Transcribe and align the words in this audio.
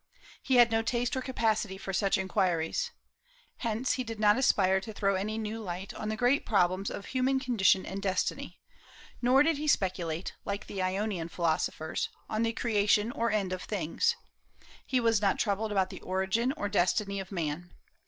He 0.41 0.55
had 0.55 0.71
no 0.71 0.81
taste 0.81 1.15
or 1.15 1.21
capacity 1.21 1.77
for 1.77 1.93
such 1.93 2.17
inquiries. 2.17 2.89
Hence, 3.57 3.91
he 3.93 4.03
did 4.03 4.19
not 4.19 4.35
aspire 4.35 4.81
to 4.81 4.91
throw 4.91 5.13
any 5.13 5.37
new 5.37 5.61
light 5.61 5.93
on 5.93 6.09
the 6.09 6.17
great 6.17 6.43
problems 6.43 6.89
of 6.89 7.05
human 7.05 7.39
condition 7.39 7.85
and 7.85 8.01
destiny; 8.01 8.59
nor 9.21 9.43
did 9.43 9.59
he 9.59 9.67
speculate, 9.67 10.33
like 10.43 10.65
the 10.65 10.81
Ionian 10.81 11.29
philosophers, 11.29 12.09
on 12.27 12.41
the 12.41 12.51
creation 12.53 13.11
or 13.11 13.29
end 13.29 13.53
of 13.53 13.61
things. 13.61 14.15
He 14.87 14.99
was 14.99 15.21
not 15.21 15.37
troubled 15.37 15.71
about 15.71 15.91
the 15.91 16.01
origin 16.01 16.51
or 16.57 16.67
destiny 16.67 17.19
of 17.19 17.31
man. 17.31 17.71